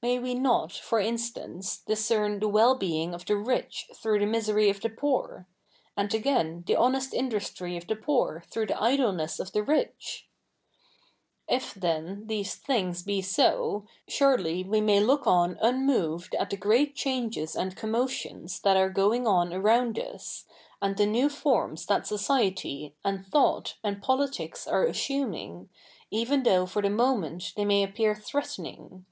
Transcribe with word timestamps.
May 0.00 0.18
we 0.18 0.34
7iot, 0.34 0.78
for 0.80 0.98
insta?ice, 0.98 1.80
discern 1.80 2.38
the 2.40 2.48
zuell 2.48 2.80
being 2.80 3.12
of 3.12 3.26
the 3.26 3.36
rich 3.36 3.90
through 3.94 4.20
the 4.20 4.24
misery 4.24 4.70
of 4.70 4.80
tlie 4.80 4.96
poor 4.96 5.46
1 5.92 6.04
and 6.06 6.14
again, 6.14 6.64
the 6.66 6.74
honest 6.74 7.12
industry 7.12 7.76
of 7.76 7.86
the 7.86 7.94
poor 7.94 8.42
th7'ough 8.50 8.68
the 8.68 8.82
idleness 8.82 9.38
of 9.38 9.52
the 9.52 9.62
rich?' 9.62 10.26
If, 11.50 11.74
then, 11.74 12.26
these 12.28 12.54
things 12.54 13.02
be 13.02 13.20
so, 13.20 13.84
surely 14.08 14.64
we 14.64 14.80
may 14.80 15.00
look 15.00 15.26
on 15.26 15.58
un 15.58 15.84
moved 15.84 16.34
at 16.36 16.48
the 16.48 16.56
great 16.56 16.94
changes 16.94 17.54
and 17.54 17.76
commotions 17.76 18.60
that 18.60 18.78
are 18.78 18.88
going 18.88 19.26
on 19.26 19.52
around 19.52 19.98
us, 19.98 20.46
a?id 20.80 20.96
tJie 20.96 21.10
7iew 21.26 21.30
forms 21.30 21.84
that 21.84 22.06
society, 22.06 22.94
and 23.04 23.26
thought, 23.26 23.76
and 23.84 24.00
politics 24.00 24.66
are 24.66 24.86
assunmig, 24.86 25.68
even 26.10 26.38
although 26.38 26.64
for 26.64 26.80
the 26.80 26.88
moment 26.88 27.52
they 27.54 27.66
may 27.66 27.82
appear 27.82 28.14
threateni?ig. 28.14 29.04